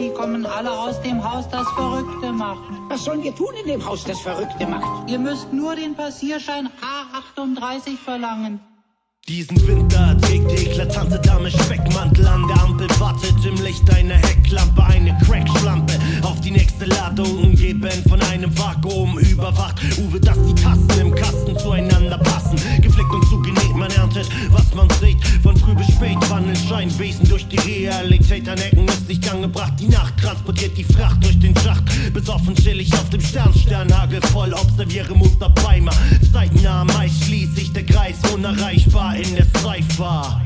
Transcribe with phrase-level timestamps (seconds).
[0.00, 2.62] Die kommen alle aus dem Haus, das Verrückte macht.
[2.88, 5.10] Was sollen wir tun in dem Haus, das Verrückte macht?
[5.10, 8.60] Ihr müsst nur den Passierschein H38 verlangen.
[9.28, 14.82] Diesen Winter trägt die eklatante Dame Speckmantel an der Ampel, wartet im Licht einer Hecklampe,
[14.82, 15.92] eine Crackschlampe
[16.22, 19.76] auf die nächste Ladung, umgeben von einem Vakuum überwacht.
[19.98, 20.18] Uwe,
[26.80, 31.22] wandeln Scheinwesen durch die Realität, an Ecken ist nicht angebracht, die Nacht transportiert die Fracht
[31.22, 35.92] durch den Schacht, besoffen chill ich auf dem Sternsternhagel voll, observiere Mutter Beimer,
[36.32, 40.40] zeitnah meist schließt sich der Kreis unerreichbar in der Cypher.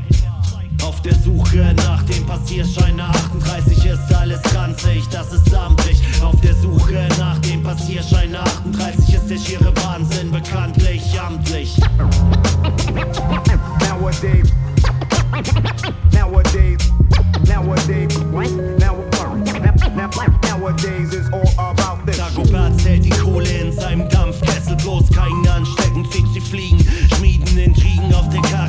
[0.81, 5.97] Auf der Suche nach dem Passierschein 38 ist alles ranzig, das ist amtlich.
[6.21, 11.75] Auf der Suche nach dem Passierschein 38 ist der schiere Wahnsinn bekanntlich amtlich.
[13.89, 14.51] Nowadays,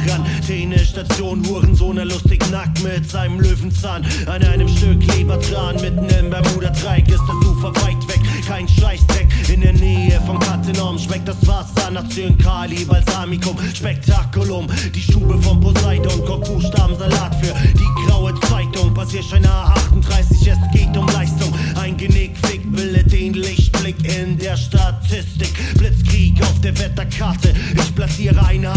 [0.06, 4.04] der Quarantänestation, Hurensohn, lustig nackt mit seinem Löwenzahn.
[4.26, 9.26] An einem Stück Lebertran, mitten im Bermuda-Dreieck ist das Ufer weit weg, kein Scheißdreck.
[9.52, 14.66] In der Nähe vom Katenom schmeckt das Wasser nach Zyankali, Balsamikum, Spektakulum.
[14.94, 18.94] Die Stube vom Poseidon, kocht Buchstabensalat für die graue Zeitung.
[18.94, 21.52] Passierschein A38, es geht um Leistung.
[21.76, 25.52] Ein Genickfick bildet den Lichtblick in der Statistik.
[25.76, 27.52] Blitzkrieg auf der Wetterkarte.
[27.74, 28.70] Ich platziere eine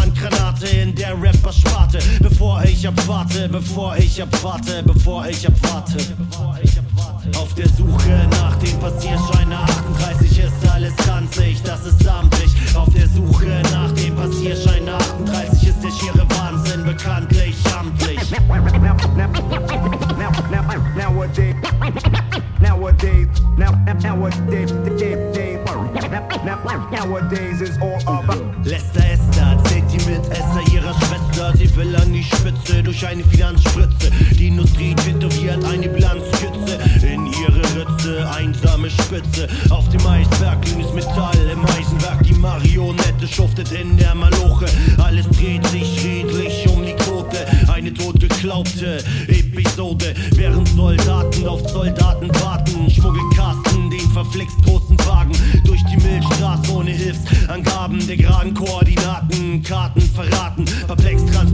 [2.79, 5.97] ich abwarte, bevor ich abwarte, bevor ich abwarte.
[7.37, 12.49] Auf der Suche nach dem Passierschein 38 ist alles ranzig, das ist amtlich.
[12.75, 18.19] Auf der Suche nach dem Passierschein 38 ist der schiere Wahnsinn bekanntlich amtlich.
[20.95, 21.55] Nowadays,
[22.61, 23.27] nowadays,
[23.57, 23.71] now,
[24.01, 24.71] nowadays,
[26.91, 28.65] nowadays is all about.
[28.65, 31.53] Lester Esther zählt die Mitesser ihrer Schwester.
[31.55, 34.11] Sie will an die Spitze durch eine Finanzspritze.
[34.37, 38.29] Die Industrie tätowiert eine Bilanzskizze in ihre Ritze.
[38.31, 42.23] Einsame Spitze auf dem Eisberg, grünes Metall im Eisenwerk.
[42.23, 44.65] Die Marionette schuftet in der Maloche.
[44.97, 47.45] Alles dreht sich redlich um die Quote.
[47.71, 52.89] Eine totgeglaubte Episode, während Soldaten auf Soldaten warten.
[52.89, 54.88] Schmuggelkasten, den verflixt großen
[55.29, 59.63] Wagen durch die Milchstraße ohne Hilfsangaben der geraden Koordinaten.
[59.63, 61.48] Karten verraten, perplex Transparenz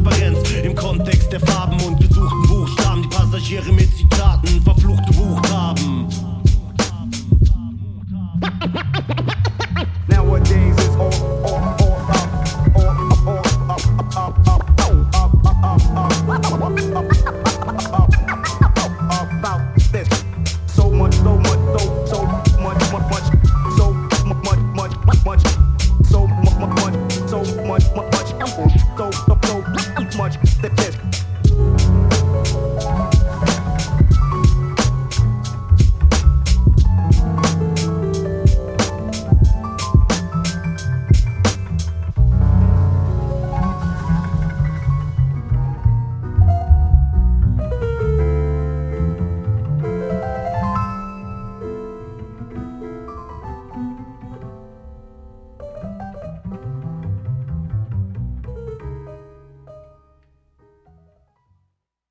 [27.82, 29.35] so much, much, so, so, so